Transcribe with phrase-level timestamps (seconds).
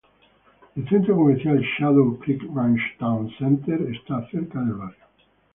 [0.75, 5.05] El centro comercial Shadow Creek Ranch Town Center está cerca del barrio.